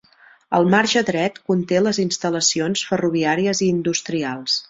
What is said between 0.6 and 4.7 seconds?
marge dret conté les instal·lacions ferroviàries i industrials.